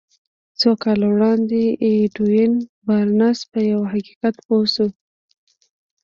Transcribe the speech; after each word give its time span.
څو 0.59 0.69
کاله 0.83 1.05
وړاندې 1.13 1.61
ايډوين 1.85 2.53
بارنس 2.87 3.39
په 3.51 3.59
يوه 3.71 3.85
حقيقت 3.93 4.35
پوه 4.45 4.65
شو. 4.73 4.87